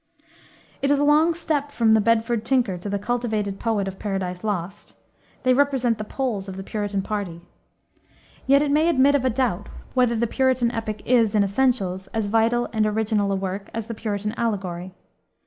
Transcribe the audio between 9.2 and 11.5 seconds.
a doubt, whether the Puritan epic is, in